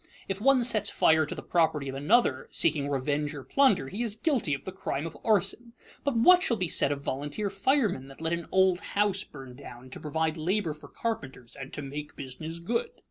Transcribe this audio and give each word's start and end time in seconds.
If 0.27 0.41
one 0.41 0.63
sets 0.63 0.89
fire 0.89 1.27
to 1.27 1.35
the 1.35 1.43
property 1.43 1.87
of 1.87 1.93
another, 1.93 2.47
seeking 2.49 2.89
revenge 2.89 3.35
or 3.35 3.43
plunder, 3.43 3.87
he 3.87 4.01
is 4.01 4.15
guilty 4.15 4.55
of 4.55 4.63
the 4.65 4.71
crime 4.71 5.05
of 5.05 5.15
arson. 5.23 5.73
But 6.03 6.15
what 6.15 6.41
shall 6.41 6.57
be 6.57 6.67
said 6.69 6.91
of 6.91 7.01
volunteer 7.03 7.51
firemen 7.51 8.07
that 8.07 8.19
let 8.19 8.33
an 8.33 8.47
old 8.51 8.81
house 8.81 9.23
burn 9.23 9.55
down 9.55 9.91
to 9.91 9.99
provide 9.99 10.37
labor 10.37 10.73
for 10.73 10.87
carpenters 10.87 11.55
and 11.55 11.71
"to 11.73 11.83
make 11.83 12.15
business 12.15 12.57
good"? 12.57 12.89